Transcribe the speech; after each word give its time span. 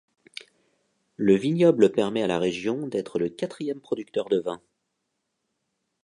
Le 1.15 1.35
vignoble 1.35 1.91
permet 1.91 2.23
à 2.23 2.27
la 2.27 2.39
région 2.39 2.87
d’être 2.87 3.19
le 3.19 3.29
quatrième 3.29 3.79
producteur 3.79 4.29
de 4.29 4.39
vins. 4.39 4.59